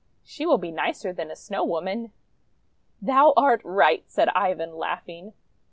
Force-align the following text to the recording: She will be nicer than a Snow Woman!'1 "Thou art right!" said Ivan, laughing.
She 0.23 0.47
will 0.47 0.57
be 0.57 0.71
nicer 0.71 1.13
than 1.13 1.29
a 1.29 1.35
Snow 1.35 1.63
Woman!'1 1.63 2.09
"Thou 3.03 3.33
art 3.37 3.61
right!" 3.63 4.03
said 4.09 4.29
Ivan, 4.29 4.75
laughing. 4.75 5.33